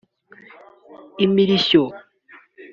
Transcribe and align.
Imirishyo 1.25 1.83